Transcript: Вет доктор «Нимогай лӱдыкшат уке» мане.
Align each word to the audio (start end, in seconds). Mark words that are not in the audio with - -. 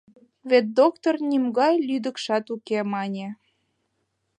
Вет 0.49 0.65
доктор 0.79 1.15
«Нимогай 1.29 1.75
лӱдыкшат 1.87 2.45
уке» 2.55 2.79
мане. 2.91 3.27